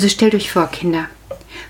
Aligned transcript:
Also 0.00 0.08
stellt 0.08 0.34
euch 0.34 0.50
vor, 0.50 0.68
Kinder. 0.68 1.10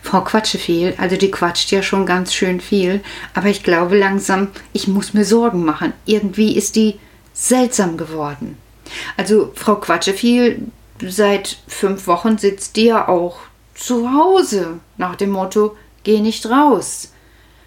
Frau 0.02 0.20
Quatscheviel, 0.20 0.94
also 0.98 1.16
die 1.16 1.32
quatscht 1.32 1.72
ja 1.72 1.82
schon 1.82 2.06
ganz 2.06 2.32
schön 2.32 2.60
viel, 2.60 3.00
aber 3.34 3.48
ich 3.48 3.64
glaube 3.64 3.98
langsam, 3.98 4.52
ich 4.72 4.86
muss 4.86 5.14
mir 5.14 5.24
Sorgen 5.24 5.64
machen. 5.64 5.94
Irgendwie 6.06 6.56
ist 6.56 6.76
die 6.76 7.00
seltsam 7.32 7.96
geworden. 7.96 8.56
Also 9.16 9.50
Frau 9.56 9.74
Quatscheviel, 9.74 10.68
seit 11.04 11.58
fünf 11.66 12.06
Wochen 12.06 12.38
sitzt 12.38 12.76
die 12.76 12.84
ja 12.84 13.08
auch 13.08 13.40
zu 13.74 14.12
Hause, 14.12 14.78
nach 14.96 15.16
dem 15.16 15.30
Motto, 15.30 15.76
geh 16.04 16.20
nicht 16.20 16.46
raus. 16.46 17.10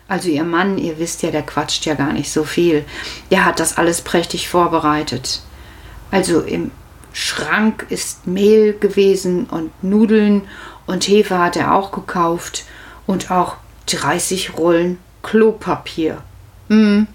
Also 0.07 0.30
ihr 0.30 0.45
Mann, 0.45 0.77
ihr 0.77 0.98
wisst 0.98 1.23
ja, 1.23 1.32
der 1.32 1.43
quatscht 1.43 1.86
ja 1.86 1.95
gar 1.95 2.14
nicht 2.14 2.32
so 2.32 2.45
viel. 2.45 2.86
Der 3.32 3.43
hat 3.43 3.59
das 3.59 3.75
alles 3.75 4.01
prächtig 4.01 4.48
vorbereitet. 4.48 5.42
Also 6.09 6.39
im 6.39 6.71
Schrank 7.13 7.85
ist 7.89 8.27
Mehl 8.27 8.73
gewesen 8.73 9.45
und 9.45 9.71
Nudeln 9.83 10.41
und 10.87 11.07
Hefe 11.07 11.37
hat 11.37 11.55
er 11.55 11.73
auch 11.73 11.91
gekauft 11.91 12.65
und 13.05 13.31
auch 13.31 13.57
30 13.86 14.57
Rollen 14.57 14.97
Klopapier. 15.21 16.17
Hm. 16.69 17.07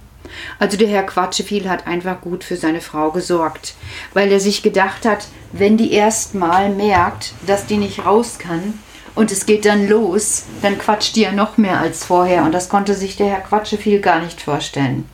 Also 0.58 0.76
der 0.76 0.88
Herr 0.88 1.04
Quatscheviel 1.04 1.68
hat 1.68 1.86
einfach 1.86 2.20
gut 2.20 2.44
für 2.44 2.56
seine 2.56 2.80
Frau 2.80 3.10
gesorgt, 3.10 3.74
weil 4.12 4.30
er 4.30 4.40
sich 4.40 4.62
gedacht 4.62 5.04
hat, 5.04 5.28
wenn 5.52 5.76
die 5.76 5.92
erst 5.92 6.34
mal 6.34 6.70
merkt, 6.70 7.32
dass 7.46 7.66
die 7.66 7.78
nicht 7.78 8.04
raus 8.04 8.38
kann 8.38 8.74
und 9.14 9.32
es 9.32 9.46
geht 9.46 9.64
dann 9.64 9.88
los, 9.88 10.44
dann 10.62 10.78
quatscht 10.78 11.16
die 11.16 11.22
ja 11.22 11.32
noch 11.32 11.56
mehr 11.56 11.80
als 11.80 12.04
vorher 12.04 12.44
und 12.44 12.52
das 12.52 12.68
konnte 12.68 12.94
sich 12.94 13.16
der 13.16 13.28
Herr 13.28 13.40
Quatscheviel 13.40 14.00
gar 14.00 14.20
nicht 14.20 14.40
vorstellen. 14.40 15.08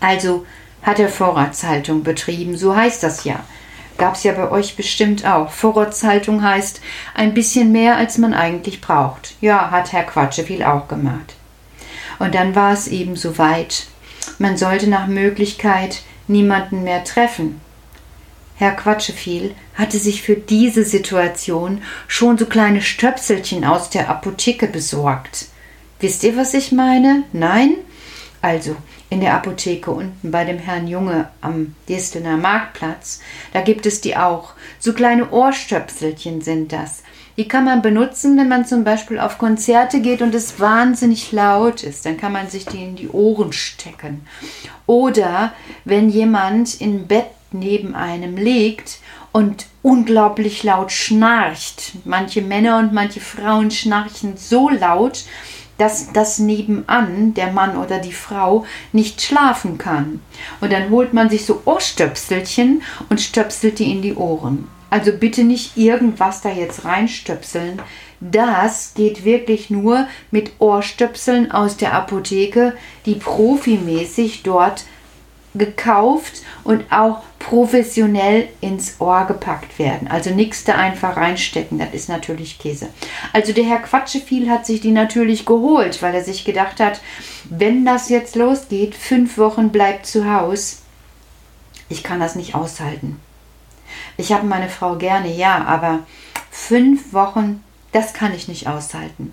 Also 0.00 0.46
hat 0.82 0.98
er 0.98 1.08
Vorratshaltung 1.08 2.02
betrieben, 2.02 2.56
so 2.56 2.74
heißt 2.74 3.02
das 3.02 3.24
ja. 3.24 3.44
Gab 3.98 4.14
es 4.14 4.22
ja 4.22 4.32
bei 4.32 4.50
euch 4.50 4.76
bestimmt 4.76 5.26
auch. 5.26 5.50
Vorratshaltung 5.50 6.42
heißt 6.42 6.80
ein 7.14 7.34
bisschen 7.34 7.72
mehr, 7.72 7.96
als 7.96 8.16
man 8.16 8.32
eigentlich 8.32 8.80
braucht. 8.80 9.34
Ja, 9.40 9.70
hat 9.70 9.92
Herr 9.92 10.04
Quatscheviel 10.04 10.62
auch 10.62 10.88
gemacht. 10.88 11.34
Und 12.20 12.34
dann 12.34 12.54
war 12.54 12.72
es 12.72 12.86
eben 12.86 13.16
so 13.16 13.38
weit. 13.38 13.86
Man 14.38 14.56
sollte 14.56 14.88
nach 14.88 15.08
Möglichkeit 15.08 16.02
niemanden 16.28 16.84
mehr 16.84 17.02
treffen. 17.02 17.60
Herr 18.56 18.72
Quatscheviel 18.72 19.54
hatte 19.74 19.98
sich 19.98 20.22
für 20.22 20.34
diese 20.34 20.84
Situation 20.84 21.82
schon 22.06 22.38
so 22.38 22.46
kleine 22.46 22.82
Stöpselchen 22.82 23.64
aus 23.64 23.90
der 23.90 24.08
Apotheke 24.08 24.66
besorgt. 24.68 25.46
Wisst 26.00 26.22
ihr, 26.22 26.36
was 26.36 26.54
ich 26.54 26.70
meine? 26.70 27.24
Nein? 27.32 27.74
Also, 28.42 28.76
in 29.10 29.20
der 29.20 29.34
Apotheke 29.34 29.90
unten 29.90 30.30
bei 30.30 30.44
dem 30.44 30.58
Herrn 30.58 30.86
Junge 30.86 31.28
am 31.40 31.74
Distelner 31.88 32.36
Marktplatz. 32.36 33.20
Da 33.52 33.62
gibt 33.62 33.86
es 33.86 34.00
die 34.00 34.16
auch. 34.16 34.52
So 34.78 34.92
kleine 34.92 35.30
Ohrstöpselchen 35.30 36.42
sind 36.42 36.72
das. 36.72 37.02
Die 37.38 37.46
kann 37.46 37.64
man 37.64 37.82
benutzen, 37.82 38.36
wenn 38.36 38.48
man 38.48 38.66
zum 38.66 38.82
Beispiel 38.82 39.20
auf 39.20 39.38
Konzerte 39.38 40.00
geht 40.00 40.22
und 40.22 40.34
es 40.34 40.58
wahnsinnig 40.58 41.30
laut 41.30 41.84
ist. 41.84 42.04
Dann 42.04 42.16
kann 42.16 42.32
man 42.32 42.50
sich 42.50 42.66
die 42.66 42.82
in 42.82 42.96
die 42.96 43.08
Ohren 43.08 43.52
stecken. 43.52 44.26
Oder 44.86 45.52
wenn 45.84 46.10
jemand 46.10 46.80
im 46.80 47.06
Bett 47.06 47.26
neben 47.52 47.94
einem 47.94 48.36
liegt 48.36 48.98
und 49.32 49.66
unglaublich 49.82 50.64
laut 50.64 50.90
schnarcht. 50.90 51.92
Manche 52.04 52.42
Männer 52.42 52.78
und 52.78 52.92
manche 52.92 53.20
Frauen 53.20 53.70
schnarchen 53.70 54.36
so 54.36 54.68
laut, 54.68 55.24
dass 55.78 56.12
das 56.12 56.38
nebenan 56.38 57.34
der 57.34 57.52
Mann 57.52 57.76
oder 57.76 57.98
die 57.98 58.12
Frau 58.12 58.66
nicht 58.92 59.22
schlafen 59.22 59.78
kann. 59.78 60.20
Und 60.60 60.72
dann 60.72 60.90
holt 60.90 61.14
man 61.14 61.30
sich 61.30 61.46
so 61.46 61.62
Ohrstöpselchen 61.64 62.82
und 63.08 63.20
stöpselt 63.20 63.78
die 63.78 63.90
in 63.90 64.02
die 64.02 64.14
Ohren. 64.14 64.68
Also 64.90 65.12
bitte 65.12 65.44
nicht 65.44 65.76
irgendwas 65.76 66.40
da 66.40 66.50
jetzt 66.50 66.84
reinstöpseln. 66.84 67.80
Das 68.20 68.94
geht 68.94 69.24
wirklich 69.24 69.70
nur 69.70 70.08
mit 70.30 70.52
Ohrstöpseln 70.58 71.52
aus 71.52 71.76
der 71.76 71.94
Apotheke, 71.94 72.74
die 73.06 73.14
profimäßig 73.14 74.42
dort 74.42 74.84
gekauft 75.54 76.42
und 76.64 76.84
auch 76.92 77.22
professionell 77.38 78.48
ins 78.60 79.00
Ohr 79.00 79.24
gepackt 79.26 79.78
werden. 79.78 80.08
Also 80.08 80.30
nichts 80.30 80.64
da 80.64 80.74
einfach 80.74 81.16
reinstecken, 81.16 81.78
das 81.78 81.92
ist 81.92 82.08
natürlich 82.08 82.58
Käse. 82.58 82.88
Also 83.32 83.52
der 83.52 83.64
Herr 83.64 83.78
Quatscheviel 83.78 84.50
hat 84.50 84.66
sich 84.66 84.80
die 84.80 84.90
natürlich 84.90 85.46
geholt, 85.46 86.02
weil 86.02 86.14
er 86.14 86.24
sich 86.24 86.44
gedacht 86.44 86.80
hat, 86.80 87.00
wenn 87.48 87.84
das 87.84 88.08
jetzt 88.08 88.36
losgeht, 88.36 88.94
fünf 88.94 89.38
Wochen 89.38 89.70
bleibt 89.70 90.06
zu 90.06 90.30
Hause, 90.32 90.76
ich 91.88 92.02
kann 92.02 92.20
das 92.20 92.34
nicht 92.34 92.54
aushalten. 92.54 93.18
Ich 94.16 94.32
habe 94.32 94.46
meine 94.46 94.68
Frau 94.68 94.96
gerne, 94.96 95.34
ja, 95.34 95.64
aber 95.64 96.00
fünf 96.50 97.12
Wochen, 97.12 97.64
das 97.92 98.12
kann 98.12 98.34
ich 98.34 98.48
nicht 98.48 98.66
aushalten. 98.66 99.32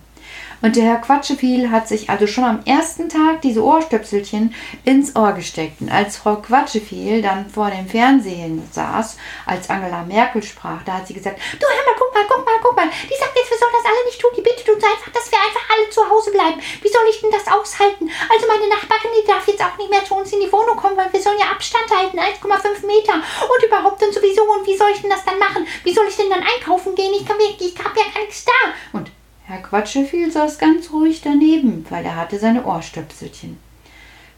Und 0.65 0.75
der 0.75 0.85
Herr 0.85 0.97
Quatscheviel 0.97 1.69
hat 1.69 1.87
sich 1.87 2.09
also 2.09 2.25
schon 2.25 2.43
am 2.43 2.65
ersten 2.65 3.07
Tag 3.07 3.43
diese 3.43 3.61
Ohrstöpselchen 3.61 4.55
ins 4.83 5.15
Ohr 5.15 5.33
gesteckt. 5.33 5.79
Und 5.79 5.91
als 5.91 6.17
Frau 6.17 6.37
Quatscheviel 6.37 7.21
dann 7.21 7.47
vor 7.47 7.69
dem 7.69 7.85
Fernsehen 7.85 8.67
saß, 8.71 9.15
als 9.45 9.69
Angela 9.69 10.01
Merkel 10.01 10.41
sprach, 10.41 10.81
da 10.83 10.93
hat 10.97 11.05
sie 11.05 11.13
gesagt, 11.13 11.37
du 11.37 11.67
hör 11.69 11.85
mal, 11.85 11.93
guck 11.99 12.11
mal, 12.15 12.25
guck 12.27 12.43
mal, 12.43 12.57
guck 12.63 12.75
mal, 12.75 12.89
die 12.89 13.13
sagt 13.13 13.37
jetzt, 13.37 13.51
wir 13.51 13.59
sollen 13.61 13.77
das 13.77 13.85
alle 13.85 14.05
nicht 14.09 14.19
tun, 14.19 14.31
die 14.35 14.41
bittet 14.41 14.67
uns 14.67 14.83
einfach, 14.83 15.13
dass 15.13 15.29
wir 15.29 15.37
einfach 15.37 15.69
alle 15.69 15.87
zu 15.93 16.01
Hause 16.01 16.31
bleiben. 16.31 16.57
Wie 16.81 16.89
soll 16.89 17.05
ich 17.13 17.21
denn 17.21 17.29
das 17.29 17.45
aushalten? 17.45 18.09
Also 18.25 18.47
meine 18.49 18.65
Nachbarin, 18.65 19.13
die 19.21 19.27
darf 19.29 19.45
jetzt 19.45 19.61
auch 19.61 19.77
nicht 19.77 19.93
mehr 19.93 20.01
zu 20.03 20.17
uns 20.17 20.33
in 20.33 20.41
die 20.41 20.51
Wohnung 20.51 20.81
kommen, 20.81 20.97
weil 20.97 21.13
wir 21.13 21.21
sollen 21.21 21.37
ja 21.37 21.53
Abstand 21.53 21.93
halten, 21.93 22.17
1,5 22.17 22.89
Meter. 22.89 23.21
Und 23.21 23.61
überhaupt 23.61 24.01
dann 24.01 24.09
sowieso, 24.09 24.41
und 24.49 24.65
wie 24.65 24.73
soll 24.81 24.89
ich 24.97 25.05
denn 25.05 25.13
das 25.13 25.29
dann 25.29 25.37
machen? 25.37 25.69
Wie 25.85 25.93
soll 25.93 26.09
ich 26.09 26.17
denn 26.17 26.33
dann 26.33 26.41
einkaufen 26.41 26.97
gehen? 26.97 27.13
Ich, 27.13 27.21
kann, 27.21 27.37
ich 27.37 27.77
habe 27.77 28.01
ja 28.01 28.09
gar 28.09 28.25
nichts 28.25 28.49
da. 28.49 28.73
Und 28.97 29.13
Herr 29.47 29.61
Quatscheviel 29.61 30.31
saß 30.31 30.57
ganz 30.57 30.91
ruhig 30.91 31.21
daneben, 31.23 31.85
weil 31.89 32.03
er 32.03 32.15
hatte 32.15 32.39
seine 32.39 32.65
Ohrstöpselchen. 32.65 33.57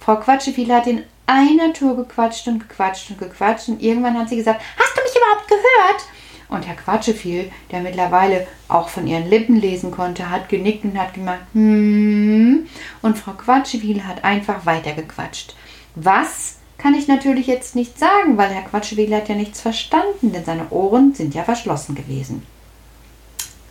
Frau 0.01 0.18
Quatscheviel 0.18 0.73
hat 0.73 0.85
in 0.85 1.03
einer 1.25 1.72
Tour 1.72 1.95
gequatscht 1.95 2.47
und 2.47 2.68
gequatscht 2.68 3.09
und 3.12 3.18
gequatscht 3.18 3.69
und 3.69 3.81
irgendwann 3.81 4.18
hat 4.18 4.28
sie 4.28 4.35
gesagt, 4.35 4.62
hast 4.78 4.97
du 4.97 5.01
mich 5.01 5.16
überhaupt 5.16 5.47
gehört? 5.47 6.06
Und 6.50 6.68
Herr 6.68 6.75
Quatscheviel, 6.75 7.51
der 7.72 7.81
mittlerweile 7.81 8.47
auch 8.68 8.90
von 8.90 9.07
ihren 9.07 9.29
Lippen 9.29 9.56
lesen 9.56 9.91
konnte, 9.91 10.29
hat 10.29 10.50
genickt 10.50 10.84
und 10.84 10.97
hat 10.97 11.13
gemacht, 11.13 11.41
hm. 11.53 12.68
Und 13.01 13.18
Frau 13.18 13.31
Quatscheviel 13.31 14.06
hat 14.06 14.25
einfach 14.25 14.66
weitergequatscht. 14.66 15.56
Was 15.95 16.57
kann 16.78 16.94
ich 16.94 17.07
natürlich 17.07 17.47
jetzt 17.47 17.75
nicht 17.75 17.97
sagen, 17.97 18.38
weil 18.38 18.50
Herr 18.50 18.63
Quatscheviel 18.63 19.16
hat 19.16 19.29
ja 19.29 19.35
nichts 19.35 19.62
verstanden, 19.62 20.34
denn 20.34 20.45
seine 20.45 20.69
Ohren 20.69 21.13
sind 21.13 21.34
ja 21.34 21.44
verschlossen 21.44 21.95
gewesen. 21.95 22.45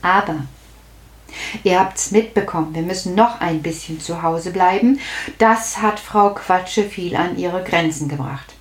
Aber 0.02 0.36
Ihr 1.64 1.80
habt's 1.80 2.10
mitbekommen, 2.10 2.74
wir 2.74 2.82
müssen 2.82 3.14
noch 3.14 3.40
ein 3.40 3.62
bisschen 3.62 4.00
zu 4.00 4.22
Hause 4.22 4.50
bleiben. 4.50 5.00
Das 5.38 5.78
hat 5.78 6.00
Frau 6.00 6.34
Quatscheviel 6.34 7.16
an 7.16 7.38
ihre 7.38 7.62
Grenzen 7.64 8.08
gebracht. 8.08 8.56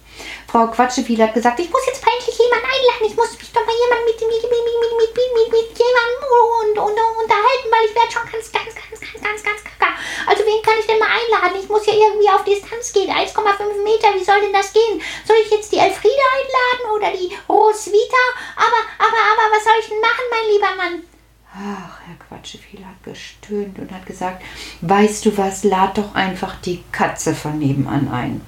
Frau 0.47 0.68
Quatscheviel 0.68 1.22
hat 1.22 1.34
gesagt, 1.34 1.59
ich 1.59 1.69
muss 1.69 1.86
jetzt 1.86 2.06
mal 2.06 2.13
endlich 2.16 2.38
jemanden 2.38 2.66
einladen. 2.66 3.06
Ich 3.12 3.16
muss 3.16 3.36
mich 3.38 3.52
doch 3.52 3.66
mal 3.66 3.75
jemand 3.75 4.06
mit, 4.08 4.16
mit, 4.16 4.40
mit, 4.40 4.52
mit, 4.56 4.91
mit, 4.96 5.12
mit, 5.12 5.47
mit 5.52 5.69
jemandem 5.75 6.24
und, 6.31 6.78
und, 6.80 6.96
unterhalten, 6.96 7.68
weil 7.68 7.86
ich 7.90 7.96
werde 7.96 8.12
schon 8.12 8.28
ganz, 8.31 8.47
ganz, 8.52 8.72
ganz, 8.72 8.96
ganz, 9.03 9.19
ganz, 9.19 9.44
ganz 9.44 9.59
kacke. 9.68 9.92
Also 10.28 10.47
wen 10.47 10.62
kann 10.63 10.80
ich 10.80 10.88
denn 10.88 11.00
mal 11.00 11.12
einladen? 11.12 11.59
Ich 11.59 11.68
muss 11.68 11.86
ja 11.86 11.94
irgendwie 11.94 12.30
auf 12.31 12.44
Distanz 12.47 12.94
gehen. 12.94 13.12
1,5 13.12 13.84
Meter, 13.84 14.16
wie 14.16 14.24
soll 14.24 14.40
denn 14.42 14.56
das 14.56 14.72
gehen? 14.72 15.02
Soll 15.28 15.38
ich 15.44 15.52
jetzt 15.52 15.72
die 15.72 15.84
Elfriede 15.84 16.25
einladen 16.40 16.86
oder 16.96 17.09
die 17.12 17.36
Roswitha? 17.52 18.24
Aber, 18.56 18.81
aber, 18.96 19.22
aber, 19.36 19.46
was 19.52 19.63
soll 19.63 19.80
ich 19.81 19.90
denn 19.90 20.00
machen, 20.00 20.25
mein 20.31 20.47
lieber 20.56 20.72
Mann? 20.80 21.14
Ach, 21.57 22.01
Herr 22.05 22.16
Quatscheviel 22.27 22.85
hat 22.85 23.01
gestöhnt 23.01 23.79
und 23.79 23.89
hat 23.89 24.05
gesagt, 24.05 24.43
weißt 24.81 25.25
du 25.25 25.38
was, 25.38 25.63
lad 25.63 25.97
doch 25.97 26.13
einfach 26.13 26.59
die 26.59 26.83
Katze 26.91 27.33
von 27.33 27.57
nebenan 27.57 28.09
ein. 28.09 28.41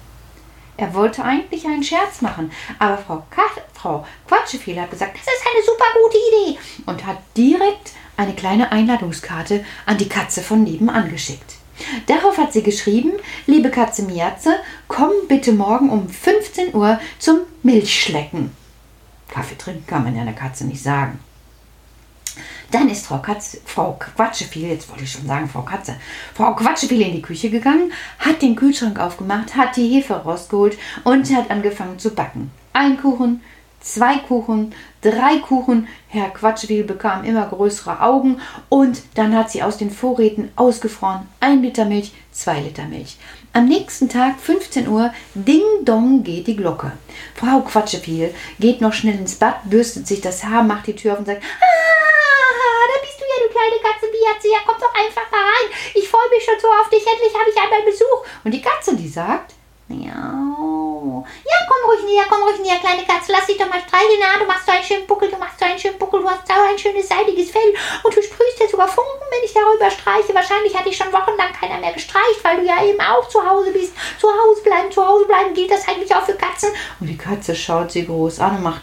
Er 0.76 0.94
wollte 0.94 1.24
eigentlich 1.24 1.66
einen 1.66 1.84
Scherz 1.84 2.22
machen, 2.22 2.52
aber 2.80 2.98
Frau, 2.98 3.24
Frau 3.74 4.06
Quatscheviel 4.28 4.82
hat 4.82 4.92
gesagt, 4.92 5.16
das 5.16 5.34
ist 5.34 5.48
eine 5.50 5.64
super 5.64 5.86
gute 6.04 6.18
Idee 6.18 6.60
und 6.86 7.06
hat 7.06 7.20
direkt 7.38 7.94
eine 8.18 8.34
kleine 8.34 8.74
Einladungskarte 8.74 9.64
an 9.86 9.98
die 9.98 10.10
Katze 10.10 10.42
von 10.42 10.64
nebenan 10.64 11.10
geschickt. 11.10 11.56
Darauf 12.08 12.38
hat 12.38 12.52
sie 12.52 12.64
geschrieben, 12.64 13.14
liebe 13.46 13.70
Katze 13.70 14.04
Miatze, 14.04 14.60
komm 14.90 15.12
bitte 15.30 15.54
morgen 15.54 15.92
um 15.92 16.10
15 16.10 16.76
Uhr 16.76 17.00
zum 17.20 17.40
Milchschlecken. 17.64 18.52
Kaffee 19.30 19.58
trinken 19.58 19.88
kann 19.88 20.04
man 20.04 20.16
ja 20.16 20.24
einer 20.24 20.34
Katze 20.34 20.66
nicht 20.66 20.84
sagen. 20.84 21.20
Dann 22.72 22.90
ist 22.90 23.08
Frau, 23.08 23.20
Katze, 23.20 23.60
Frau 23.66 23.98
Quatscheviel, 23.98 24.70
jetzt 24.70 24.90
wollte 24.90 25.04
ich 25.04 25.12
schon 25.12 25.26
sagen 25.26 25.48
Frau 25.48 25.62
Katze, 25.62 25.96
Frau 26.34 26.54
Quatscheviel 26.54 27.02
in 27.02 27.14
die 27.14 27.22
Küche 27.22 27.50
gegangen, 27.50 27.94
hat 28.20 28.42
den 28.42 28.56
Kühlschrank 28.56 29.00
aufgemacht, 29.00 29.56
hat 29.56 29.78
die 29.78 29.88
Hefe 29.88 30.16
rausgeholt 30.16 30.78
und 31.04 31.34
hat 31.34 31.50
angefangen 31.50 31.98
zu 31.98 32.10
backen. 32.10 32.52
Ein 32.74 33.00
Kuchen, 33.00 33.42
zwei 33.80 34.18
Kuchen, 34.18 34.74
drei 35.02 35.40
Kuchen. 35.40 35.88
Herr 36.10 36.30
Quatschwil 36.30 36.84
bekam 36.84 37.24
immer 37.24 37.46
größere 37.46 38.02
Augen 38.02 38.40
und 38.70 39.02
dann 39.16 39.36
hat 39.36 39.50
sie 39.50 39.64
aus 39.64 39.78
den 39.78 39.92
Vorräten 39.92 40.50
ausgefroren 40.56 41.28
ein 41.40 41.62
Liter 41.62 41.86
Milch, 41.86 42.14
zwei 42.32 42.60
Liter 42.60 42.86
Milch. 42.86 43.18
Am 43.54 43.68
nächsten 43.68 44.10
Tag, 44.10 44.40
15 44.40 44.88
Uhr, 44.88 45.14
ding 45.34 45.64
dong 45.84 46.24
geht 46.24 46.48
die 46.48 46.56
Glocke. 46.56 46.92
Frau 47.36 47.62
Quatscheviel 47.62 48.34
geht 48.60 48.82
noch 48.82 48.94
schnell 48.94 49.18
ins 49.18 49.36
Bad, 49.36 49.70
bürstet 49.70 50.06
sich 50.06 50.22
das 50.22 50.44
Haar, 50.44 50.64
macht 50.64 50.88
die 50.88 50.96
Tür 50.96 51.14
auf 51.14 51.20
und 51.20 51.26
sagt, 51.26 51.42
ah, 51.42 52.37
kleine 53.58 53.82
Katze, 53.82 54.08
sie? 54.42 54.52
Ja, 54.52 54.60
komm 54.66 54.78
doch 54.80 54.94
einfach 54.94 55.26
rein. 55.32 55.68
Ich 55.94 56.08
freue 56.08 56.30
mich 56.30 56.44
schon 56.46 56.60
so 56.60 56.68
auf 56.68 56.90
dich. 56.90 57.06
Endlich 57.06 57.34
habe 57.34 57.50
ich 57.50 57.58
einmal 57.58 57.82
Besuch. 57.82 58.22
Und 58.44 58.52
die 58.52 58.62
Katze, 58.62 58.96
die 58.96 59.10
sagt, 59.10 59.54
Miau. 59.88 61.26
Ja, 61.46 61.58
komm 61.68 61.90
ruhig 61.90 62.04
näher, 62.04 62.26
komm 62.28 62.44
ruhig 62.44 62.60
näher, 62.60 62.80
kleine 62.80 63.06
Katze. 63.06 63.32
Lass 63.32 63.48
dich 63.48 63.58
doch 63.58 63.70
mal 63.70 63.80
streicheln. 63.80 64.20
Ja, 64.20 64.38
du 64.38 64.46
machst 64.46 64.66
so 64.66 64.72
einen 64.74 64.84
schönen 64.84 65.08
Buckel, 65.08 65.32
du 65.32 65.38
machst 65.38 65.60
so 65.60 65.66
einen 65.66 65.80
schönen 65.80 65.98
Buckel. 65.98 66.22
Du 66.22 66.30
hast 66.30 66.46
so 66.46 66.54
ein 66.54 66.78
schönes 66.78 67.08
seidiges 67.08 67.52
Fell. 67.52 67.74
Und 68.04 68.16
du 68.16 68.22
sprühst 68.22 68.60
jetzt 68.60 68.72
sogar 68.72 68.88
Funken, 68.88 69.28
wenn 69.32 69.44
ich 69.44 69.54
darüber 69.54 69.90
streiche. 69.90 70.36
Wahrscheinlich 70.36 70.76
hat 70.76 70.86
dich 70.86 70.98
schon 70.98 71.12
wochenlang 71.14 71.54
keiner 71.54 71.80
mehr 71.80 71.94
gestreicht, 71.94 72.44
weil 72.44 72.58
du 72.58 72.66
ja 72.66 72.84
eben 72.84 73.00
auch 73.00 73.28
zu 73.30 73.40
Hause 73.40 73.72
bist. 73.72 73.94
Zu 74.20 74.28
Hause 74.28 74.62
bleiben, 74.62 74.92
zu 74.92 75.06
Hause 75.06 75.26
bleiben. 75.26 75.54
Gilt 75.54 75.72
das 75.72 75.88
eigentlich 75.88 76.14
auch 76.14 76.24
für 76.24 76.36
Katzen? 76.36 76.70
Und 77.00 77.08
die 77.08 77.18
Katze 77.18 77.56
schaut 77.56 77.92
sie 77.92 78.06
groß 78.06 78.40
an 78.42 78.58
und 78.58 78.64
macht. 78.64 78.82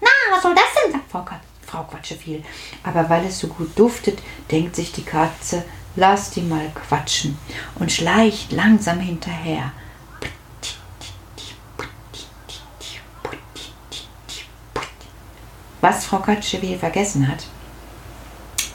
Na, 0.00 0.08
was 0.30 0.42
soll 0.42 0.54
das 0.54 0.82
denn? 0.82 0.92
sagt 0.92 1.10
Frau, 1.10 1.22
Katze, 1.22 1.47
Frau 1.68 1.84
Quatscheviel. 1.84 2.42
Aber 2.82 3.08
weil 3.10 3.26
es 3.26 3.38
so 3.38 3.48
gut 3.48 3.78
duftet, 3.78 4.20
denkt 4.50 4.74
sich 4.74 4.92
die 4.92 5.04
Katze, 5.04 5.64
lass 5.96 6.30
die 6.30 6.40
mal 6.40 6.70
quatschen 6.74 7.36
und 7.78 7.92
schleicht 7.92 8.52
langsam 8.52 9.00
hinterher. 9.00 9.72
Was 15.80 16.06
Frau 16.06 16.18
Katschewiel 16.18 16.78
vergessen 16.78 17.28
hat, 17.28 17.44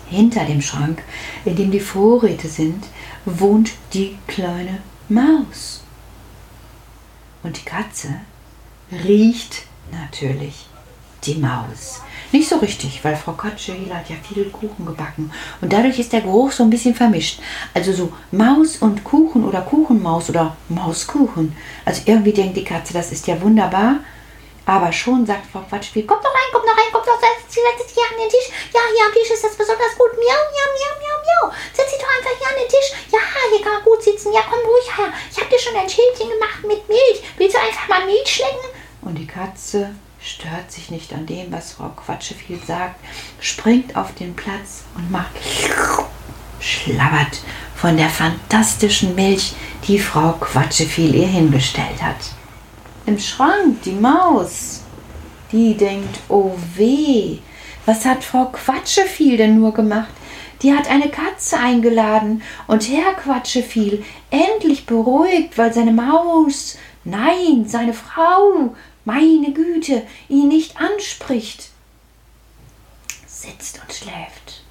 hinter 0.10 0.46
dem 0.46 0.62
Schrank, 0.62 1.04
in 1.44 1.56
dem 1.56 1.72
die 1.72 1.80
Vorräte 1.80 2.48
sind, 2.48 2.86
wohnt 3.26 3.72
die 3.94 4.18
kleine 4.28 4.82
Maus. 5.10 5.84
Und 7.42 7.58
die 7.58 7.66
Katze 7.66 8.22
riecht 8.92 9.64
natürlich 9.92 10.68
die 11.26 11.36
Maus. 11.36 12.02
Nicht 12.34 12.50
so 12.50 12.58
richtig, 12.58 13.00
weil 13.04 13.16
Frau 13.16 13.34
Kotschehila 13.34 13.94
hat 13.94 14.10
ja 14.10 14.16
viel 14.28 14.50
Kuchen 14.50 14.88
gebacken 14.88 15.32
und 15.62 15.72
dadurch 15.72 16.00
ist 16.00 16.12
der 16.14 16.22
Geruch 16.22 16.52
so 16.52 16.64
ein 16.64 16.72
bisschen 16.72 16.96
vermischt. 16.96 17.40
Also 17.76 17.94
so 17.94 18.12
Maus 18.32 18.78
und 18.78 19.04
Kuchen 19.04 19.46
oder 19.46 19.62
Kuchenmaus 19.62 20.32
oder 20.32 20.58
Mauskuchen. 20.68 21.56
Also 21.86 22.02
irgendwie 22.08 22.34
denkt 22.34 22.58
die 22.58 22.64
Katze, 22.64 22.92
das 22.92 23.12
ist 23.12 23.28
ja 23.28 23.40
wunderbar. 23.40 23.98
Aber 24.66 24.92
schon 24.92 25.28
sagt 25.28 25.46
Frau 25.46 25.62
Quatschspiel, 25.70 26.08
komm 26.08 26.18
doch 26.24 26.34
rein, 26.34 26.50
komm 26.52 26.64
doch 26.64 26.76
rein, 26.76 26.90
komm 26.92 27.04
doch, 27.06 27.22
setz 27.22 27.54
dich 27.54 27.62
hier 27.94 28.10
an 28.10 28.18
den 28.18 28.30
Tisch. 28.30 28.50
Ja, 28.74 28.82
hier 28.82 29.06
am 29.06 29.14
Tisch 29.14 29.30
ist 29.30 29.44
das 29.44 29.54
besonders 29.54 29.94
gut. 29.94 30.18
Miau, 30.18 30.42
miau, 30.50 30.70
miau, 30.74 30.94
miau, 31.06 31.18
miau. 31.22 31.54
Setz 31.72 31.92
dich 31.92 32.02
doch 32.02 32.18
einfach 32.18 32.34
hier 32.34 32.50
an 32.50 32.58
den 32.66 32.70
Tisch. 32.74 32.90
Ja, 33.14 33.20
hier 33.54 33.62
kann 33.62 33.74
man 33.78 33.84
gut 33.84 34.02
sitzen. 34.02 34.34
Ja, 34.34 34.42
komm 34.50 34.66
ruhig 34.66 34.90
her. 34.98 35.14
Ich 35.30 35.38
habe 35.38 35.54
dir 35.54 35.62
schon 35.62 35.78
ein 35.78 35.86
Schälchen 35.86 36.34
gemacht 36.34 36.66
mit 36.66 36.82
Milch. 36.90 37.22
Willst 37.38 37.54
du 37.54 37.62
einfach 37.62 37.88
mal 37.88 38.10
Milch 38.10 38.42
schlecken? 38.42 38.74
Und 39.06 39.22
die 39.22 39.28
Katze 39.28 39.94
stört 40.24 40.72
sich 40.72 40.90
nicht 40.90 41.14
an 41.14 41.26
dem, 41.26 41.52
was 41.52 41.74
Frau 41.74 41.90
Quatscheviel 41.90 42.60
sagt, 42.66 42.96
springt 43.42 43.96
auf 43.96 44.16
den 44.16 44.34
Platz 44.36 44.84
und 44.96 45.12
macht 45.12 45.32
schlabbert 46.60 47.42
von 47.76 47.98
der 47.98 48.10
fantastischen 48.10 49.16
Milch, 49.16 49.54
die 49.86 50.00
Frau 50.00 50.32
Quatscheviel 50.40 51.14
ihr 51.14 51.28
hingestellt 51.28 52.02
hat. 52.02 52.16
Im 53.06 53.20
Schrank 53.20 53.82
die 53.84 53.92
Maus, 53.92 54.84
die 55.52 55.76
denkt, 55.76 56.20
oh 56.30 56.56
weh, 56.76 57.40
was 57.86 58.06
hat 58.06 58.24
Frau 58.24 58.46
Quatscheviel 58.46 59.36
denn 59.36 59.60
nur 59.60 59.74
gemacht? 59.74 60.14
Die 60.62 60.74
hat 60.74 60.90
eine 60.90 61.10
Katze 61.10 61.58
eingeladen 61.58 62.42
und 62.68 62.88
Herr 62.88 63.14
Quatscheviel 63.16 64.06
endlich 64.30 64.86
beruhigt, 64.86 65.58
weil 65.58 65.74
seine 65.74 65.92
Maus, 65.92 66.78
nein, 67.04 67.66
seine 67.68 67.94
Frau 67.94 68.74
meine 69.06 69.54
Güte, 69.54 70.04
ihn 70.30 70.48
nicht 70.48 70.78
anspricht, 70.78 71.70
sitzt 73.28 73.82
und 73.82 73.94
schläft. 73.94 74.64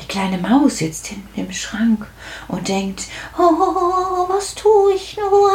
Die 0.00 0.06
kleine 0.06 0.38
Maus 0.38 0.78
sitzt 0.78 1.08
hinten 1.08 1.40
im 1.40 1.52
Schrank 1.52 2.06
und 2.46 2.68
denkt, 2.68 3.04
oh, 3.36 4.28
was 4.28 4.54
tue 4.54 4.94
ich 4.94 5.16
nur, 5.16 5.50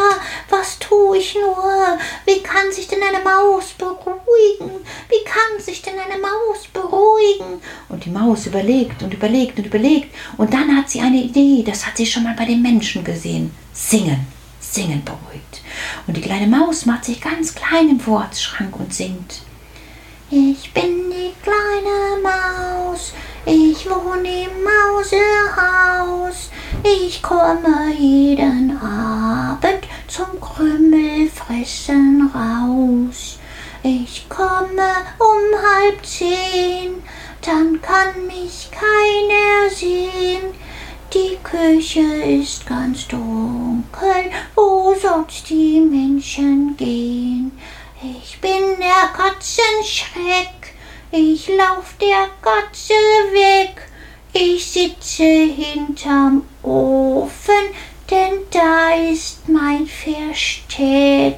was 0.50 0.78
tue 0.80 1.18
ich 1.18 1.36
nur, 1.36 1.98
wie 2.26 2.44
kann 2.44 2.70
sich 2.72 2.88
denn 2.88 3.02
eine 3.02 3.24
Maus 3.24 3.72
beruhigen, 3.78 4.86
wie 5.08 5.24
kann 5.24 5.64
sich 5.64 5.82
denn 5.82 5.98
eine 5.98 6.22
Maus 6.22 6.68
beruhigen? 6.74 7.62
Und 7.88 8.04
die 8.04 8.10
Maus 8.10 8.46
überlegt 8.46 9.02
und 9.02 9.14
überlegt 9.14 9.58
und 9.60 9.66
überlegt. 9.66 10.14
Und 10.38 10.54
dann 10.54 10.76
hat 10.76 10.90
sie 10.90 11.00
eine 11.00 11.22
Idee, 11.22 11.64
das 11.66 11.86
hat 11.86 11.96
sie 11.96 12.06
schon 12.06 12.24
mal 12.24 12.36
bei 12.36 12.46
den 12.46 12.62
Menschen 12.62 13.04
gesehen, 13.04 13.56
singen. 13.72 14.33
Singen 14.74 15.04
beruhigt. 15.06 15.62
Und 16.08 16.18
die 16.18 16.22
kleine 16.22 16.48
Maus 16.48 16.86
macht 16.86 17.06
sich 17.06 17.22
ganz 17.22 17.54
klein 17.54 17.90
im 17.90 18.00
Vorratsschrank 18.00 18.76
und 18.80 18.94
singt. 18.94 19.42
Ich 20.32 20.74
bin 20.74 21.12
die 21.12 21.34
kleine 21.44 22.22
Maus, 22.24 23.14
ich 23.46 23.88
wohne 23.88 24.46
im 24.46 24.64
Mausehaus. 24.64 26.50
Ich 26.84 27.22
komme 27.22 27.94
jeden 27.96 28.76
Abend 28.78 29.88
zum 30.08 30.42
Krümmelfressen 30.42 32.32
raus. 32.34 33.38
Ich 33.84 34.28
komme 34.28 34.90
um 35.20 35.62
halb 35.62 36.04
zehn, 36.04 37.04
dann 37.42 37.80
kann 37.82 38.26
mich 38.26 38.70
keiner 38.72 39.70
sehen. 39.70 40.56
Die 41.14 41.38
Küche 41.44 42.00
ist 42.42 42.66
ganz 42.66 43.08
dunkel, 43.08 44.32
wo 44.56 44.96
sonst 45.00 45.48
die 45.48 45.80
Menschen 45.80 46.76
gehen. 46.76 47.52
Ich 48.02 48.42
bin 48.42 48.80
der 48.80 49.10
Katzenschreck, 49.16 50.74
ich 51.12 51.48
lauf 51.50 51.94
der 52.02 52.30
Katze 52.42 52.96
weg. 53.32 53.88
Ich 54.34 54.66
sitze 54.66 55.24
hinterm 55.24 56.46
Ofen, 56.64 57.66
denn 58.10 58.40
da 58.50 58.96
ist 58.96 59.48
mein 59.48 59.86
Versteck. 59.86 61.38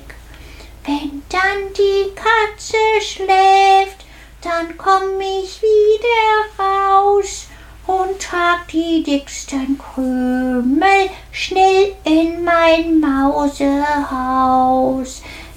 Wenn 0.86 1.22
dann 1.28 1.74
die 1.78 2.16
Katze 2.16 2.78
schläft, 3.02 4.06
dann 4.42 4.78
komm 4.78 5.20
ich 5.20 5.62
wieder 5.62 6.64
raus 6.64 7.48
und 7.88 8.20
trag 8.20 8.68
die 8.70 9.04
dicksten 9.04 9.78
Krümel 9.78 11.10
schnell 11.32 11.96
in 12.04 12.44
mein 12.44 13.00
Mausehaus. 13.00 13.62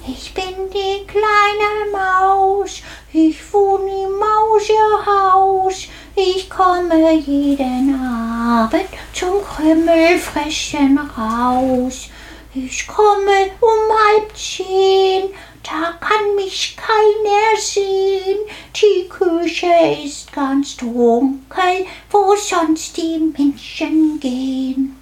Ich 0.07 0.33
bin 0.33 0.69
die 0.73 1.05
kleine 1.05 1.91
Maus, 1.91 2.81
ich 3.13 3.53
wohne 3.53 4.05
im 4.05 4.17
Mausehaus. 4.17 5.87
Ich 6.15 6.49
komme 6.49 7.13
jeden 7.13 7.95
Abend 7.95 8.89
zum 9.13 9.43
Krümmelfressen 9.43 10.97
raus. 10.97 12.09
Ich 12.55 12.87
komme 12.87 13.51
um 13.59 13.91
halb 13.95 14.35
zehn 14.35 15.29
da 15.69 15.93
kann 15.99 16.35
mich 16.35 16.75
keiner 16.75 17.57
sehen. 17.59 18.39
Die 18.75 19.07
Küche 19.07 20.01
ist 20.03 20.31
ganz 20.33 20.75
dunkel, 20.77 21.85
wo 22.09 22.35
sonst 22.35 22.97
die 22.97 23.19
Menschen 23.19 24.19
gehen. 24.19 24.99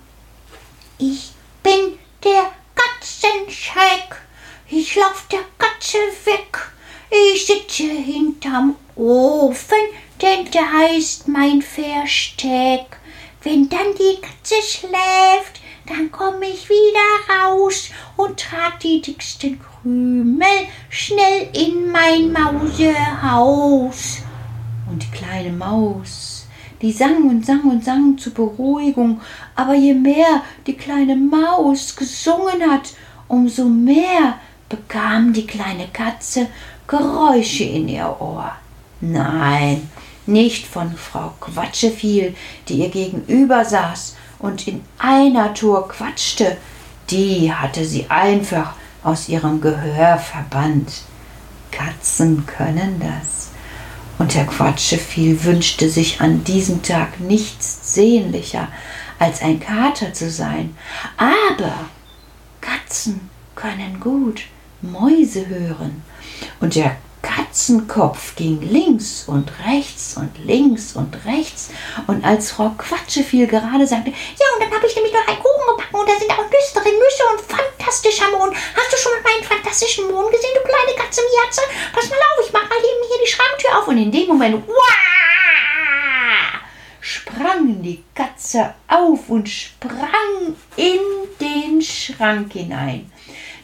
Ich 0.97 1.31
bin 1.63 1.97
der 2.23 2.51
Katzenschreck, 2.75 4.21
ich 4.69 4.95
lauf 4.95 5.25
der 5.31 5.45
Katze 5.57 5.99
weg. 6.25 6.71
Ich 7.09 7.45
sitze 7.45 7.83
hinterm 7.83 8.75
Ofen, 8.95 9.77
denn 10.21 10.49
da 10.51 10.87
ist 10.87 11.27
mein 11.27 11.61
Versteck. 11.61 12.97
Wenn 13.43 13.69
dann 13.69 13.95
die 13.95 14.19
Katze 14.19 14.61
schläft, 14.61 15.61
dann 15.87 16.11
komm 16.11 16.41
ich 16.41 16.69
wieder 16.69 17.45
raus 17.45 17.89
und 18.17 18.39
trag 18.39 18.79
die 18.81 19.01
dicksten 19.01 19.59
Krümel 19.59 20.47
schnell 20.89 21.49
in 21.53 21.91
mein 21.91 22.31
Mausehaus. 22.31 24.19
Und 24.89 25.03
die 25.03 25.17
kleine 25.17 25.51
Maus, 25.51 26.47
die 26.81 26.91
sang 26.91 27.29
und 27.29 27.45
sang 27.45 27.63
und 27.63 27.83
sang 27.83 28.17
zur 28.17 28.33
Beruhigung, 28.33 29.21
aber 29.55 29.75
je 29.75 29.93
mehr 29.93 30.43
die 30.65 30.75
kleine 30.75 31.15
Maus 31.15 31.95
gesungen 31.95 32.69
hat, 32.69 32.93
umso 33.27 33.65
mehr 33.65 34.39
bekam 34.69 35.33
die 35.33 35.47
kleine 35.47 35.87
Katze 35.87 36.47
Geräusche 36.87 37.65
in 37.65 37.89
ihr 37.89 38.15
Ohr. 38.19 38.51
Nein, 39.01 39.89
nicht 40.25 40.65
von 40.65 40.91
Frau 40.95 41.33
Quatscheviel, 41.39 42.35
die 42.67 42.75
ihr 42.75 42.89
gegenüber 42.89 43.65
saß 43.65 44.15
und 44.39 44.67
in 44.67 44.83
einer 44.99 45.53
Tour 45.53 45.87
quatschte, 45.87 46.57
die 47.09 47.53
hatte 47.53 47.85
sie 47.85 48.07
einfach 48.09 48.73
aus 49.03 49.29
ihrem 49.29 49.61
Gehör 49.61 50.17
verbannt. 50.17 51.03
Katzen 51.71 52.45
können 52.45 52.99
das. 52.99 53.49
Und 54.17 54.35
Herr 54.35 54.45
Quatscheviel 54.45 55.43
wünschte 55.43 55.89
sich 55.89 56.21
an 56.21 56.43
diesem 56.43 56.81
Tag 56.81 57.19
nichts 57.19 57.93
sehnlicher, 57.93 58.67
als 59.19 59.41
ein 59.41 59.59
Kater 59.59 60.13
zu 60.13 60.29
sein. 60.29 60.75
Aber 61.17 61.73
Katzen 62.61 63.29
können 63.55 63.99
gut 63.99 64.43
Mäuse 64.81 65.47
hören. 65.47 66.03
Und 66.59 66.75
der 66.75 66.95
Katzenkopf 67.37 68.35
ging 68.35 68.59
links 68.61 69.25
und 69.27 69.51
rechts 69.67 70.17
und 70.17 70.31
links 70.43 70.95
und 70.95 71.15
rechts. 71.23 71.69
Und 72.07 72.25
als 72.25 72.51
Frau 72.51 72.69
Quatscheviel 72.75 73.45
gerade 73.45 73.85
sagte, 73.85 74.09
ja, 74.09 74.45
und 74.55 74.63
dann 74.63 74.73
habe 74.73 74.87
ich 74.87 74.95
nämlich 74.95 75.13
noch 75.13 75.27
einen 75.27 75.37
Kuchen 75.37 75.67
gebacken 75.69 75.99
und 75.99 76.09
da 76.09 76.17
sind 76.17 76.31
auch 76.31 76.49
Nüsse 76.49 76.73
drin, 76.73 76.93
Nüsse 76.97 77.23
und 77.31 77.41
fantastischer 77.41 78.31
Mond. 78.31 78.55
Hast 78.55 78.91
du 78.91 78.97
schon 78.97 79.11
mal 79.11 79.21
meinen 79.21 79.43
fantastischen 79.43 80.07
Mond 80.07 80.31
gesehen, 80.31 80.49
du 80.55 80.61
kleine 80.67 80.97
Katze 80.97 81.21
Miatze? 81.21 81.61
Pass 81.93 82.09
mal 82.09 82.17
auf, 82.17 82.47
ich 82.47 82.53
mache 82.53 82.69
mal 82.69 82.77
eben 82.77 83.07
hier 83.07 83.21
die 83.23 83.31
Schranktür 83.31 83.77
auf. 83.77 83.87
Und 83.87 83.97
in 83.99 84.11
dem 84.11 84.27
Moment, 84.29 84.67
wow, 84.67 84.83
sprang 87.01 87.83
die 87.83 88.03
Katze 88.15 88.73
auf 88.87 89.29
und 89.29 89.47
sprang 89.47 90.55
in 90.75 90.99
den 91.39 91.83
Schrank 91.83 92.53
hinein. 92.53 93.11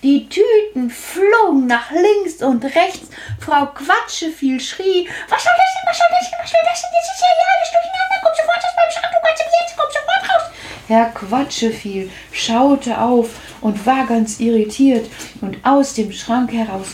Die 0.04 0.28
Tüten 0.28 0.90
flogen 0.90 1.66
nach 1.66 1.90
links 1.90 2.44
und 2.44 2.66
rechts. 2.66 3.08
Frau 3.40 3.68
Quatscheviel 3.68 4.60
schrie, 4.60 5.08
was 5.30 5.42
soll 5.42 5.54
das 5.56 5.72
denn, 5.74 5.88
was 5.88 5.98
soll 5.98 6.08
das 6.12 6.30
denn, 6.30 6.40
was 6.42 6.52
soll 6.52 6.60
das 6.62 6.82
denn? 6.82 6.90
Jetzt 6.94 7.12
ist 7.14 7.22
ja 7.22 7.28
hier 7.32 7.50
alles 7.56 7.72
durcheinander. 7.72 8.18
Komm 8.22 8.34
sofort 8.36 8.58
aus 8.58 8.76
meinem 8.76 8.92
Schrank, 8.92 9.14
du 9.14 9.20
Katze, 9.26 9.44
jetzt 9.62 9.78
komm 9.78 9.90
sofort 9.94 10.24
raus. 10.30 10.52
Herr 10.90 11.06
Quatscheviel 11.06 12.12
schaute 12.34 13.00
auf 13.00 13.30
und 13.62 13.86
war 13.86 14.06
ganz 14.06 14.42
irritiert. 14.42 15.10
Und 15.40 15.58
aus 15.64 15.94
dem 15.94 16.12
Schrank 16.12 16.52
heraus 16.52 16.88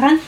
ran, 0.00 0.18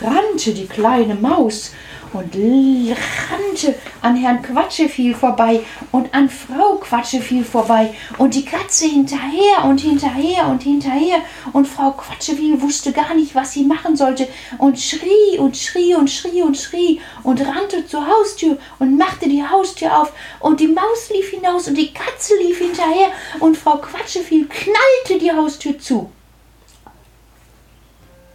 rannte 0.00 0.54
die 0.54 0.66
kleine 0.66 1.14
Maus 1.14 1.72
und 2.12 2.34
rannte 2.34 3.74
an 4.02 4.16
Herrn 4.16 4.42
Quatscheviel 4.42 5.14
vorbei 5.14 5.60
und 5.90 6.12
an 6.14 6.28
Frau 6.28 6.76
Quatscheviel 6.76 7.44
vorbei 7.44 7.94
und 8.18 8.34
die 8.34 8.44
Katze 8.44 8.86
hinterher 8.86 9.64
und 9.64 9.80
hinterher 9.80 10.46
und 10.48 10.62
hinterher 10.62 11.18
und 11.52 11.66
Frau 11.66 11.92
Quatscheviel 11.92 12.60
wusste 12.60 12.92
gar 12.92 13.14
nicht, 13.14 13.34
was 13.34 13.52
sie 13.52 13.64
machen 13.64 13.96
sollte 13.96 14.28
und 14.58 14.78
schrie 14.78 15.38
und 15.38 15.56
schrie 15.56 15.94
und 15.94 16.10
schrie 16.10 16.42
und 16.42 16.56
schrie 16.56 17.00
und 17.22 17.40
rannte 17.40 17.86
zur 17.86 18.06
Haustür 18.06 18.58
und 18.78 18.98
machte 18.98 19.28
die 19.28 19.42
Haustür 19.42 19.98
auf 19.98 20.12
und 20.40 20.60
die 20.60 20.68
Maus 20.68 21.10
lief 21.10 21.30
hinaus 21.30 21.68
und 21.68 21.76
die 21.76 21.92
Katze 21.92 22.34
lief 22.36 22.58
hinterher 22.58 23.08
und 23.40 23.56
Frau 23.56 23.78
Quatscheviel 23.78 24.46
knallte 24.48 25.22
die 25.22 25.32
Haustür 25.32 25.78
zu. 25.78 26.10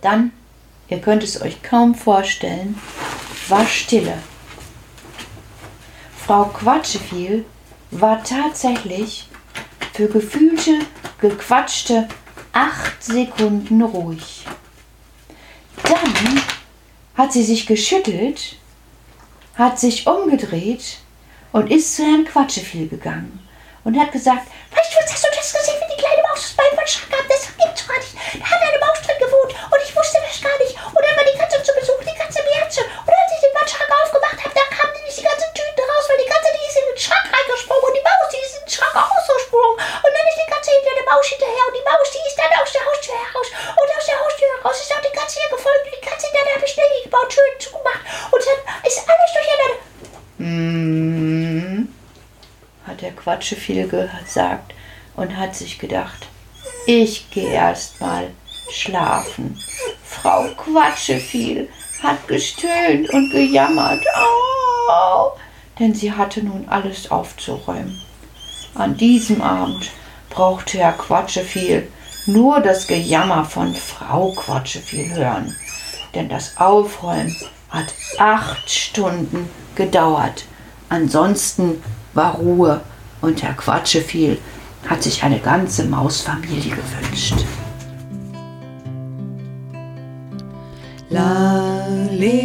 Dann, 0.02 0.32
ihr 0.90 1.00
könnt 1.00 1.24
es 1.24 1.42
euch 1.42 1.62
kaum 1.64 1.96
vorstellen, 1.96 2.80
war 3.50 3.66
Stille. 3.66 4.18
Frau 6.26 6.46
Quatscheviel 6.46 7.46
war 7.92 8.24
tatsächlich 8.24 9.30
für 9.94 10.08
gefühlte, 10.08 10.80
gequatschte 11.20 12.08
acht 12.52 13.02
Sekunden 13.02 13.82
ruhig. 13.82 14.46
Dann 15.84 16.42
hat 17.16 17.32
sie 17.32 17.44
sich 17.44 17.66
geschüttelt, 17.66 18.58
hat 19.56 19.80
sich 19.80 20.06
umgedreht 20.06 20.98
und 21.52 21.72
ist 21.72 21.96
zu 21.96 22.04
Herrn 22.04 22.26
Quatscheviel 22.26 22.90
gegangen 22.90 23.48
und 23.88 23.96
hat 23.98 24.12
gesagt, 24.12 24.44
weißt 24.76 24.92
du, 24.92 24.96
was 25.00 25.14
hast 25.14 25.24
du 25.24 25.32
das 25.32 25.54
gesehen, 25.54 25.80
wie 25.80 25.96
die 25.96 26.02
kleine 26.04 26.22
Maus 26.28 26.44
das 26.44 26.60
Bein 26.60 26.76
Schrank 26.84 27.08
gehabt? 27.08 27.32
Das 27.32 27.48
gibt's 27.56 27.88
gar 27.88 27.96
nicht. 27.96 28.16
Da 28.36 28.44
hat 28.44 28.60
eine 28.60 28.80
Maus 28.84 29.00
drin 29.00 29.16
gewohnt 29.16 29.56
und 29.56 29.80
ich 29.80 29.96
wusste 29.96 30.20
das 30.20 30.44
gar 30.44 30.60
nicht. 30.60 30.76
Und 30.76 31.00
dann 31.00 31.16
war 31.16 31.24
die 31.24 31.40
Katze 31.40 31.64
zu 31.64 31.72
Besuch, 31.72 32.04
die 32.04 32.20
Katze 32.20 32.44
Bärze. 32.44 32.84
Und 32.84 33.16
als 33.16 33.32
ich 33.32 33.42
den 33.48 33.56
Wandschrank 33.56 33.88
aufgemacht 33.88 34.40
habe, 34.44 34.52
da 34.52 34.66
kamen 34.76 34.92
nämlich 34.92 35.16
die 35.16 35.24
ganzen 35.24 35.48
Tüten 35.56 35.84
raus, 35.88 36.04
weil 36.12 36.20
die 36.20 36.28
Katze, 36.28 36.52
die 36.52 36.68
ist 36.68 36.80
in 36.80 36.88
den 36.92 37.00
Schrank 37.00 37.28
reingesprungen 37.32 37.86
und 37.88 37.96
die 37.96 38.04
Maus, 38.04 38.28
die 38.28 38.44
ist 38.44 38.56
in 38.60 38.64
den 38.68 38.74
Schrank 38.76 38.92
auch 38.92 39.08
rausgesprungen. 39.08 39.76
Und 39.80 40.12
dann 40.12 40.26
ist 40.28 40.40
die 40.44 40.50
Katze 40.52 40.70
hinter 40.76 40.94
der 41.00 41.08
Maus 41.08 41.28
hinterher 41.32 41.64
und 41.64 41.76
die 41.80 41.86
Maus, 41.88 42.08
die 42.12 42.24
ist 42.28 42.38
dann 42.38 42.54
aus 42.60 42.72
der 42.76 42.84
Haustür 42.84 43.16
heraus. 43.24 43.48
Und 43.72 43.88
aus 43.88 44.04
der 44.04 44.18
Haustür 44.20 44.50
heraus 44.52 44.78
ist 44.84 44.92
auch 44.92 45.04
die 45.08 45.16
Katze 45.16 45.36
hier 45.40 45.52
gefolgt 45.56 45.84
und 45.88 45.96
die 45.96 46.04
Katze, 46.04 46.28
dann 46.36 46.48
habe 46.52 46.64
ich 46.68 46.72
schnell 46.76 46.92
gebaut, 47.08 47.32
schön 47.32 47.56
zugemacht. 47.56 48.04
Und 48.36 48.42
dann 48.44 48.60
ist 48.84 49.00
alles 49.00 49.32
durcheinander. 49.32 49.80
Mm, 50.44 51.88
Quatsche 53.28 53.58
viel 53.58 53.90
gesagt 53.90 54.74
und 55.18 55.36
hat 55.36 55.54
sich 55.54 55.80
gedacht, 55.80 56.30
ich 56.86 57.30
gehe 57.30 57.50
erst 57.50 58.00
mal 58.00 58.30
schlafen. 58.72 59.60
Frau 60.02 60.46
Quatscheviel 60.56 61.68
hat 62.02 62.26
gestöhnt 62.30 63.10
und 63.10 63.30
gejammert, 63.32 64.02
oh, 64.88 65.32
denn 65.78 65.94
sie 65.94 66.14
hatte 66.14 66.42
nun 66.42 66.70
alles 66.70 67.12
aufzuräumen. 67.12 68.02
An 68.76 68.96
diesem 68.96 69.42
Abend 69.42 69.92
brauchte 70.30 70.78
Herr 70.78 70.94
Quatscheviel 70.94 71.92
nur 72.28 72.62
das 72.62 72.88
Gejammer 72.88 73.44
von 73.44 73.76
Frau 73.76 74.32
Quatscheviel 74.32 75.14
hören, 75.14 75.54
denn 76.16 76.30
das 76.30 76.56
Aufräumen 76.56 77.36
hat 77.72 77.94
acht 78.20 78.70
Stunden 78.70 79.50
gedauert. 79.76 80.46
Ansonsten 80.88 81.84
war 82.14 82.36
Ruhe 82.36 82.80
und 83.22 83.44
Herr 83.44 83.54
Quatscheviel 83.54 84.38
hat 84.88 85.04
sich 85.04 85.24
eine 85.24 85.40
ganze 85.40 85.86
Mausfamilie 85.86 86.76
gewünscht. 86.76 87.36
Lalelu, 91.10 92.38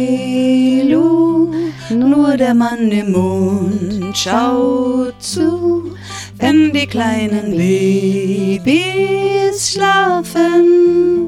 nur 1.89 2.37
der 2.37 2.53
Mann 2.53 2.89
im 2.91 3.11
Mond 3.11 4.17
schaut 4.17 5.21
zu, 5.21 5.93
wenn 6.37 6.71
die 6.71 6.87
kleinen 6.87 7.57
Babys 7.57 9.73
schlafen. 9.73 11.27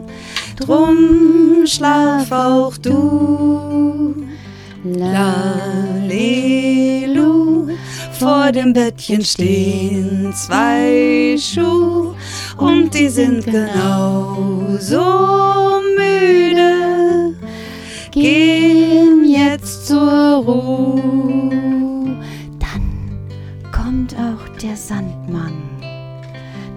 Drum 0.57 1.65
schlaf 1.65 2.31
auch 2.31 2.77
du. 2.77 4.15
Lalelu, 4.85 7.04
vor 8.15 8.51
dem 8.51 8.73
Bettchen 8.73 9.23
stehen 9.23 10.33
zwei 10.33 11.35
Schuhe 11.37 12.15
und 12.57 12.93
die 12.93 13.09
sind 13.09 13.45
genauso 13.45 15.01
müde. 15.97 17.35
Gehen 18.11 19.25
jetzt 19.25 19.87
zur 19.87 20.43
Ruhe. 20.45 21.01
Dann 22.59 23.19
kommt 23.71 24.15
auch 24.15 24.57
der 24.61 24.77
Sandmann. 24.77 25.61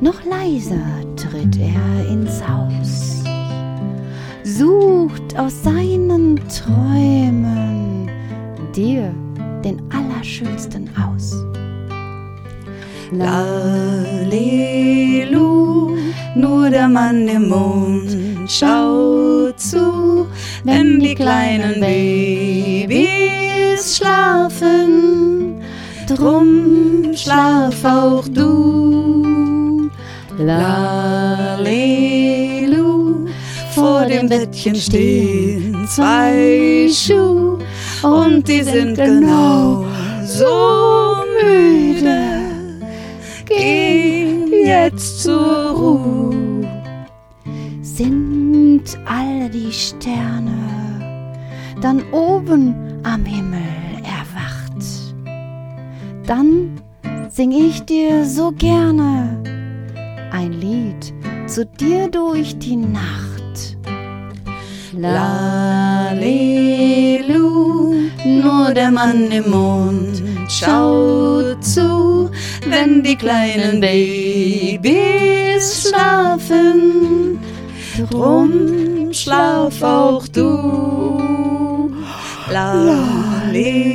Noch 0.01 0.25
leiser 0.25 0.77
tritt 1.17 1.57
er 1.59 2.09
ins 2.09 2.41
Haus, 2.47 3.25
sucht 4.45 5.39
aus 5.39 5.63
seinen 5.63 5.78
Lalelu, 13.11 14.37
nur 16.35 16.69
der 16.71 16.89
Mann 16.89 17.27
im 17.27 17.49
Mond 17.49 18.17
schaut 18.47 19.59
zu, 19.59 20.27
wenn 20.65 21.01
die 21.01 21.15
kleinen 21.15 21.81
Babys 21.81 22.99
schlafen. 23.97 25.63
Drum 26.07 27.15
schlaf 27.15 27.83
auch 27.85 28.29
du. 28.29 29.89
Lalelu, 30.39 31.79
vor 33.75 34.05
dem 34.05 34.29
Bettchen 34.29 34.75
stehen 34.75 35.89
zwei 35.89 36.89
Schuhe 36.93 37.59
und 38.03 38.47
die 38.47 38.63
sind 38.63 38.97
genau 38.97 39.85
so 40.25 41.17
müde. 41.43 42.38
Geh 43.59 44.67
jetzt 44.67 45.23
zur 45.23 45.71
Ruhe. 45.71 46.69
Sind 47.83 48.85
all 49.05 49.51
die 49.51 49.73
Sterne 49.73 50.69
dann 51.81 52.03
oben 52.13 52.75
am 53.05 53.25
Himmel 53.25 53.63
erwacht, 54.03 54.83
dann 56.27 56.81
sing 57.31 57.53
ich 57.53 57.83
dir 57.85 58.25
so 58.25 58.51
gerne 58.53 59.41
ein 60.33 60.53
Lied 60.53 61.15
zu 61.47 61.65
dir 61.65 62.09
durch 62.09 62.59
die 62.59 62.77
Nacht. 62.77 63.77
Lalelu, 64.97 66.25
nur 68.25 68.75
der 68.75 68.91
Mann 68.91 69.31
im 69.31 69.51
Mond 69.51 70.23
schaut 70.49 71.65
zu, 71.65 72.18
wenn 72.67 73.03
die 73.03 73.17
kleinen 73.17 73.81
Babys 73.81 74.89
schlafen. 75.89 77.39
Drum 78.11 79.13
schlaf 79.13 79.83
auch 79.83 80.27
du. 80.29 81.93
Lalelu, 82.51 83.93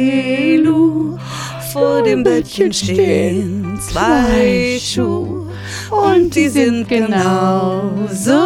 vor 1.72 2.04
dem 2.04 2.24
Bettchen 2.24 2.72
stehen 2.72 3.80
zwei 3.82 4.78
Schuhe 4.80 5.48
und 5.90 6.36
die 6.36 6.50
sind 6.50 6.88
genauso 6.88 8.40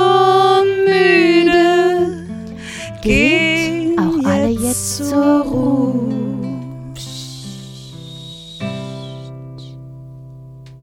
müde. 0.86 2.26
Geh 3.02 3.58
bis 4.68 4.98
zur 4.98 5.42
Ruhe. 5.42 6.17